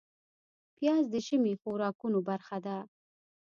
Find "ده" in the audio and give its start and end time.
2.65-2.77